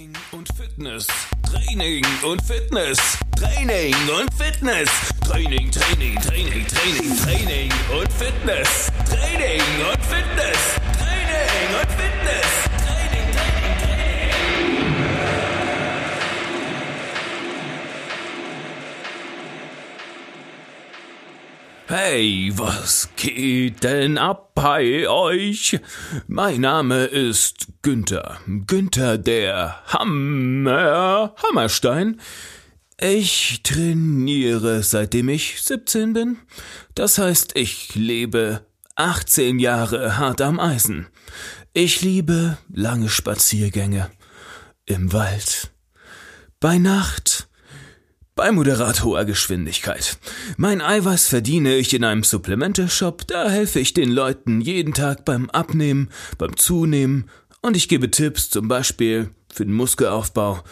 [0.00, 1.06] Training und Fitness.
[1.42, 2.98] Training und Fitness.
[3.36, 4.88] Training und Fitness.
[5.20, 8.90] Training, Training, Training, Training, Training und Fitness.
[9.04, 10.58] Training und Fitness.
[10.96, 12.69] Training und Fitness.
[21.92, 25.80] Hey, was geht denn ab bei euch?
[26.28, 28.38] Mein Name ist Günther.
[28.46, 32.20] Günther der Hammer Hammerstein.
[32.96, 36.38] Ich trainiere seitdem ich 17 bin.
[36.94, 38.64] Das heißt, ich lebe
[38.94, 41.08] 18 Jahre hart am Eisen.
[41.72, 44.12] Ich liebe lange Spaziergänge
[44.86, 45.72] im Wald.
[46.60, 47.29] Bei Nacht
[48.40, 50.16] bei moderat hoher Geschwindigkeit.
[50.56, 55.50] Mein Eiweiß verdiene ich in einem Supplemente-Shop, da helfe ich den Leuten jeden Tag beim
[55.50, 56.08] Abnehmen,
[56.38, 57.28] beim Zunehmen
[57.60, 60.64] und ich gebe Tipps zum Beispiel für den Muskelaufbau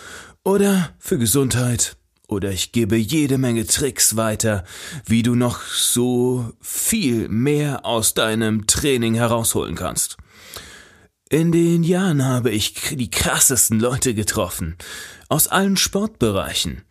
[0.44, 4.64] oder für Gesundheit oder ich gebe jede Menge Tricks weiter,
[5.05, 10.16] wie du noch so viel mehr aus deinem Training herausholen kannst.
[11.31, 14.77] In den Jahren habe ich die krassesten Leute getroffen.
[15.29, 16.83] Aus allen Sportbereichen.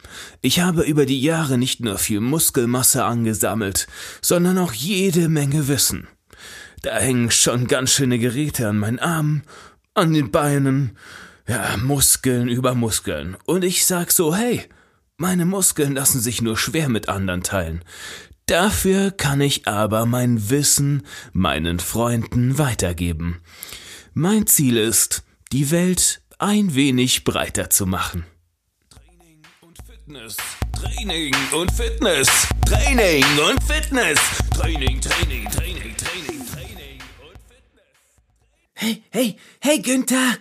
[0.41, 3.87] Ich habe über die Jahre nicht nur viel Muskelmasse angesammelt,
[4.21, 6.07] sondern auch jede Menge Wissen.
[6.83, 9.41] Da hängen schon ganz schöne Geräte an meinen Armen,
[9.95, 10.97] an den Beinen,
[11.47, 13.37] ja, Muskeln über Muskeln.
[13.45, 14.69] Und ich sag so, hey,
[15.17, 17.83] meine Muskeln lassen sich nur schwer mit anderen teilen.
[18.45, 23.41] Dafür kann ich aber mein Wissen meinen Freunden weitergeben.
[24.19, 28.25] Mein Ziel ist, die Welt ein wenig breiter zu machen.
[28.89, 30.37] Training und Fitness.
[30.73, 32.27] Training und Fitness.
[32.65, 34.19] Training und Fitness.
[34.55, 37.85] Training, Training, Training, Training, Training und Fitness.
[38.73, 40.37] Hey, hey, hey, Günther!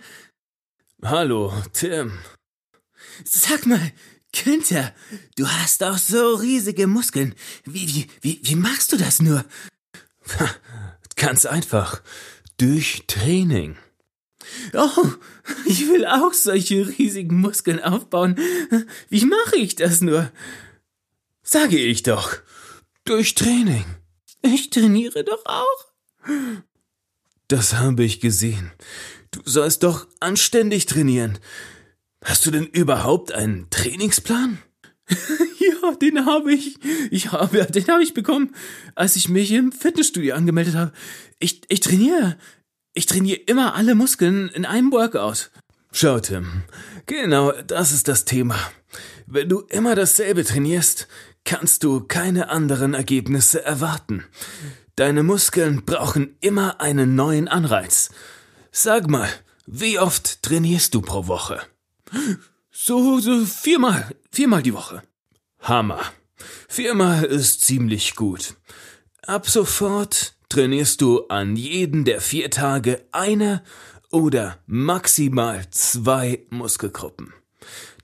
[1.05, 2.17] Hallo, Tim.
[3.25, 3.91] Sag mal,
[4.31, 4.95] Günther,
[5.35, 7.35] du hast doch so riesige Muskeln.
[7.63, 9.45] Wie, wie, wie, wie machst du das nur?
[11.15, 12.01] Ganz einfach.
[12.57, 13.77] Durch Training.
[14.73, 15.09] Oh,
[15.65, 18.39] ich will auch solche riesigen Muskeln aufbauen.
[19.09, 20.31] Wie mache ich das nur?
[21.43, 22.37] Sage ich doch.
[23.05, 23.85] Durch Training.
[24.41, 25.85] Ich trainiere doch auch.
[27.47, 28.71] Das habe ich gesehen.
[29.31, 31.39] Du sollst doch anständig trainieren.
[32.23, 34.57] Hast du denn überhaupt einen Trainingsplan?
[35.81, 36.77] ja, den habe ich.
[37.11, 38.53] Ich habe, den habe ich bekommen,
[38.95, 40.91] als ich mich im Fitnessstudio angemeldet habe.
[41.39, 42.37] Ich, ich trainiere.
[42.93, 45.51] Ich trainiere immer alle Muskeln in einem Workout.
[45.91, 46.63] Schau, Tim.
[47.05, 48.57] Genau, das ist das Thema.
[49.25, 51.07] Wenn du immer dasselbe trainierst,
[51.43, 54.25] kannst du keine anderen Ergebnisse erwarten.
[54.95, 58.09] Deine Muskeln brauchen immer einen neuen Anreiz.
[58.71, 59.29] Sag mal,
[59.65, 61.61] wie oft trainierst du pro Woche?
[62.71, 65.03] So, so viermal, viermal die Woche.
[65.59, 66.01] Hammer.
[66.67, 68.55] Viermal ist ziemlich gut.
[69.25, 73.63] Ab sofort trainierst du an jeden der vier Tage eine
[74.11, 77.33] oder maximal zwei Muskelgruppen.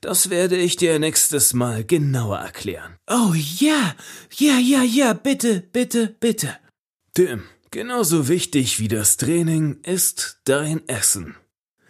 [0.00, 2.96] Das werde ich dir nächstes Mal genauer erklären.
[3.08, 3.94] Oh ja,
[4.36, 6.58] ja, ja, ja, bitte, bitte, bitte.
[7.14, 11.36] Tim, genauso wichtig wie das Training ist dein Essen.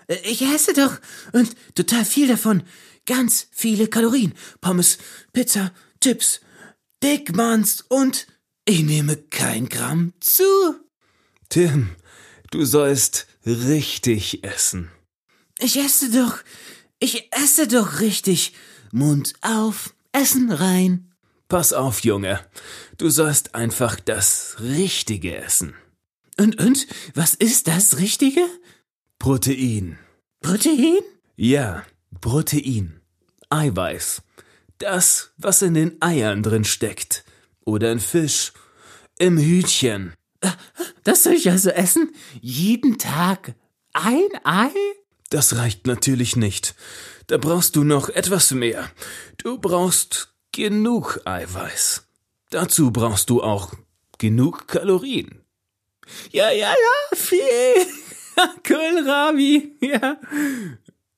[0.07, 0.99] Äh, Ich esse doch
[1.33, 2.63] und total viel davon.
[3.07, 4.35] Ganz viele Kalorien.
[4.61, 4.99] Pommes,
[5.33, 6.41] Pizza, Chips,
[7.03, 8.27] Dickmanns und
[8.67, 10.45] ich nehme kein Gramm zu.
[11.51, 11.91] Tim,
[12.51, 14.91] du sollst richtig essen.
[15.59, 16.39] Ich esse doch,
[16.99, 18.55] ich esse doch richtig.
[18.91, 21.13] Mund auf, Essen rein.
[21.49, 22.41] Pass auf, Junge.
[22.97, 25.75] Du sollst einfach das Richtige essen.
[26.39, 28.41] Und, und, was ist das Richtige?
[29.25, 29.99] Protein.
[30.43, 30.99] Protein?
[31.37, 31.87] Ja,
[32.21, 33.01] Protein.
[33.49, 34.21] Eiweiß.
[34.77, 37.25] Das, was in den Eiern drin steckt.
[37.65, 38.53] Oder in Fisch.
[39.19, 40.13] Im Hütchen.
[41.05, 42.15] Das soll ich also essen?
[42.43, 43.55] Jeden Tag
[43.95, 44.69] ein Ei?
[45.31, 46.75] Das reicht natürlich nicht.
[47.27, 48.91] Da brauchst du noch etwas mehr.
[49.39, 52.05] Du brauchst genug Eiweiß.
[52.51, 53.73] Dazu brauchst du auch
[54.19, 55.41] genug Kalorien.
[56.31, 57.87] Ja, ja, ja, viel.
[58.67, 60.19] Kohlrabi, ja.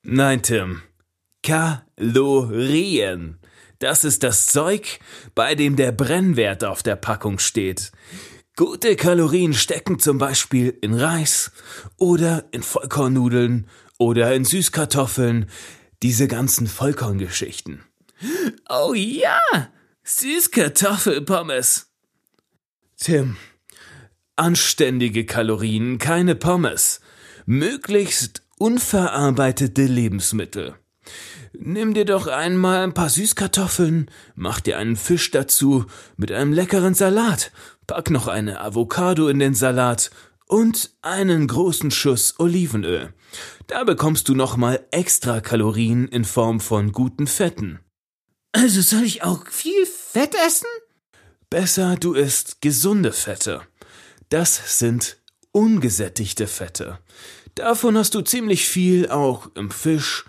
[0.03, 0.81] Nein, Tim.
[1.43, 3.39] Kalorien.
[3.79, 4.99] Das ist das Zeug,
[5.35, 7.91] bei dem der Brennwert auf der Packung steht.
[8.55, 11.51] Gute Kalorien stecken zum Beispiel in Reis
[11.97, 15.47] oder in Vollkornnudeln oder in Süßkartoffeln,
[16.01, 17.83] diese ganzen Vollkorngeschichten.
[18.67, 19.39] Oh ja,
[20.03, 21.91] Süßkartoffelpommes.
[22.97, 23.37] Tim,
[24.37, 27.01] anständige Kalorien, keine Pommes.
[27.45, 30.75] Möglichst unverarbeitete Lebensmittel.
[31.53, 35.85] Nimm dir doch einmal ein paar Süßkartoffeln, mach dir einen Fisch dazu
[36.15, 37.51] mit einem leckeren Salat,
[37.87, 40.11] pack noch eine Avocado in den Salat
[40.45, 43.13] und einen großen Schuss Olivenöl.
[43.67, 47.79] Da bekommst du nochmal extra Kalorien in Form von guten Fetten.
[48.51, 50.67] Also soll ich auch viel Fett essen?
[51.49, 53.61] Besser, du isst gesunde Fette.
[54.29, 55.17] Das sind
[55.51, 56.99] ungesättigte Fette.
[57.55, 60.25] Davon hast du ziemlich viel auch im Fisch,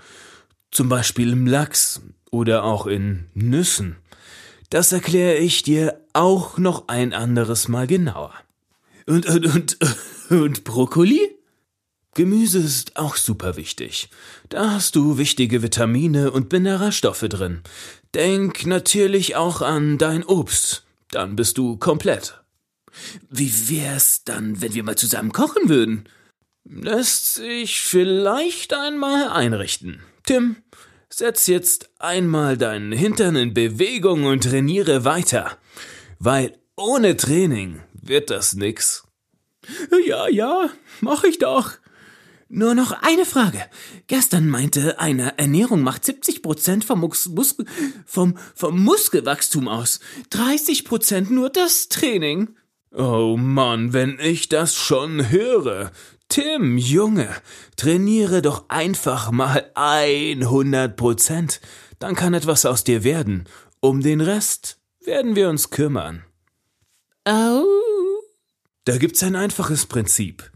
[0.71, 2.01] zum Beispiel im Lachs
[2.31, 3.97] oder auch in Nüssen.
[4.71, 8.35] Das erkläre ich dir auch noch ein anderes Mal genauer.
[9.07, 9.79] Und, und, und,
[10.31, 11.37] und Brokkoli?
[12.15, 14.11] Gemüse ist auch super wichtig.
[14.49, 17.63] Da hast du wichtige Vitamine und Mineralstoffe drin.
[18.15, 20.85] Denk natürlich auch an dein Obst.
[21.11, 22.41] Dann bist du komplett.
[23.31, 26.09] Wie wär's dann, wenn wir mal zusammen kochen würden?
[26.65, 30.01] Lässt sich vielleicht einmal einrichten.
[30.25, 30.57] Tim,
[31.09, 35.59] setz jetzt einmal deinen Hintern in Bewegung und trainiere weiter.
[36.19, 39.05] Weil ohne Training wird das nix.
[40.07, 40.71] Ja, ja,
[41.01, 41.73] mach ich doch.
[42.51, 43.63] Nur noch eine Frage.
[44.07, 47.57] Gestern meinte einer, Ernährung macht 70 Prozent vom, Mus
[48.07, 50.01] vom, vom Muskelwachstum aus.
[50.31, 52.57] 30 Prozent nur das Training.
[52.91, 55.93] Oh Mann, wenn ich das schon höre.
[56.29, 57.29] Tim, Junge,
[57.77, 61.61] trainiere doch einfach mal 100 Prozent.
[61.99, 63.49] Dann kann etwas aus dir werden.
[63.81, 66.25] Um den Rest werden wir uns kümmern.
[67.25, 67.65] Au.
[68.85, 70.51] Da gibt's ein einfaches Prinzip.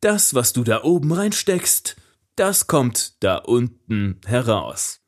[0.00, 1.96] Das, was du da oben reinsteckst,
[2.36, 5.00] das kommt da unten heraus.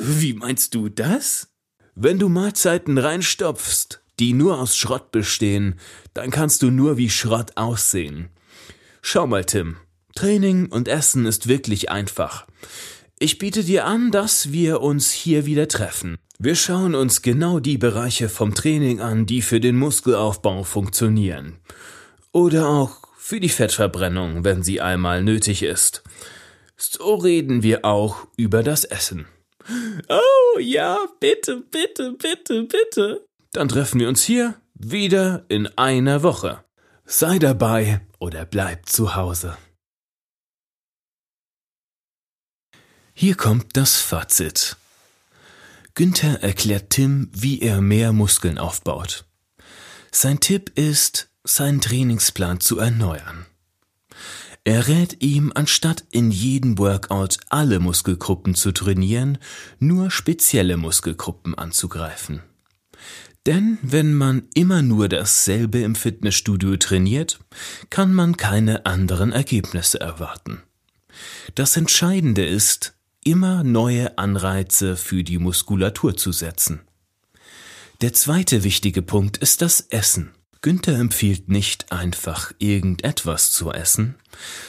[0.00, 1.48] Wie meinst du das?
[1.94, 5.80] Wenn du Mahlzeiten reinstopfst, die nur aus Schrott bestehen,
[6.14, 8.28] dann kannst du nur wie Schrott aussehen.
[9.02, 9.76] Schau mal, Tim.
[10.14, 12.46] Training und Essen ist wirklich einfach.
[13.18, 16.18] Ich biete dir an, dass wir uns hier wieder treffen.
[16.38, 21.58] Wir schauen uns genau die Bereiche vom Training an, die für den Muskelaufbau funktionieren.
[22.32, 26.02] Oder auch für die Fettverbrennung, wenn sie einmal nötig ist.
[26.76, 29.26] So reden wir auch über das Essen.
[30.08, 33.29] Oh ja, bitte, bitte, bitte, bitte.
[33.52, 36.64] Dann treffen wir uns hier wieder in einer Woche.
[37.04, 39.56] Sei dabei oder bleib zu Hause.
[43.12, 44.76] Hier kommt das Fazit.
[45.94, 49.26] Günther erklärt Tim, wie er mehr Muskeln aufbaut.
[50.12, 53.46] Sein Tipp ist, seinen Trainingsplan zu erneuern.
[54.64, 59.38] Er rät ihm, anstatt in jedem Workout alle Muskelgruppen zu trainieren,
[59.78, 62.42] nur spezielle Muskelgruppen anzugreifen.
[63.46, 67.40] Denn wenn man immer nur dasselbe im Fitnessstudio trainiert,
[67.88, 70.62] kann man keine anderen Ergebnisse erwarten.
[71.54, 72.94] Das Entscheidende ist,
[73.24, 76.80] immer neue Anreize für die Muskulatur zu setzen.
[78.02, 80.32] Der zweite wichtige Punkt ist das Essen.
[80.62, 84.16] Günther empfiehlt nicht einfach irgendetwas zu essen,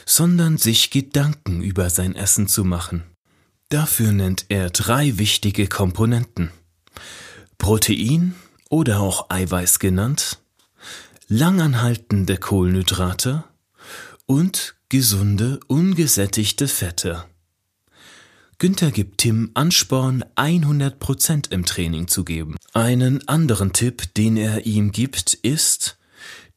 [0.06, 3.04] sondern sich Gedanken über sein Essen zu machen.
[3.70, 6.52] Dafür nennt er drei wichtige Komponenten.
[7.58, 8.36] Protein
[8.72, 10.40] oder auch Eiweiß genannt,
[11.28, 13.44] langanhaltende Kohlenhydrate
[14.26, 17.26] und gesunde, ungesättigte Fette.
[18.58, 22.56] Günther gibt Tim Ansporn, 100% im Training zu geben.
[22.74, 25.98] Einen anderen Tipp, den er ihm gibt, ist,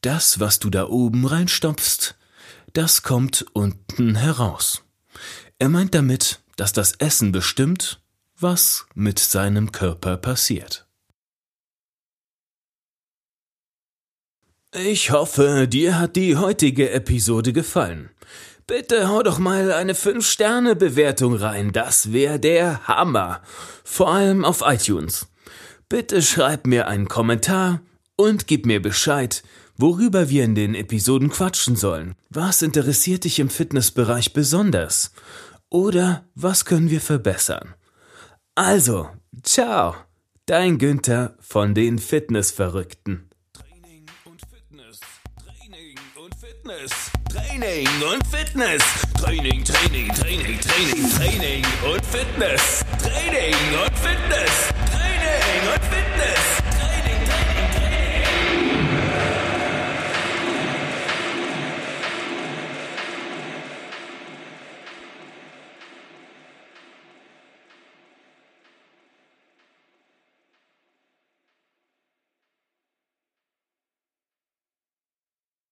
[0.01, 2.15] das, was du da oben reinstopfst,
[2.73, 4.83] das kommt unten heraus.
[5.59, 7.99] Er meint damit, dass das Essen bestimmt,
[8.39, 10.84] was mit seinem Körper passiert.
[14.83, 18.09] Ich hoffe, dir hat die heutige Episode gefallen.
[18.67, 23.41] Bitte hau doch mal eine 5-Sterne-Bewertung rein, das wäre der Hammer.
[23.85, 25.27] Vor allem auf iTunes.
[25.87, 27.79] Bitte schreib mir einen Kommentar
[28.17, 29.43] und gib mir Bescheid,
[29.77, 32.15] worüber wir in den Episoden quatschen sollen.
[32.29, 35.13] Was interessiert dich im Fitnessbereich besonders?
[35.69, 37.75] Oder was können wir verbessern?
[38.55, 39.09] Also,
[39.41, 39.95] ciao,
[40.47, 43.29] dein Günther von den Fitnessverrückten.
[46.65, 47.11] Fitness.
[47.29, 48.81] Training und Fitness.
[49.21, 52.83] Training, Training, Training, Training, Training und Fitness.
[53.03, 53.53] Training
[53.83, 54.74] und Fitness.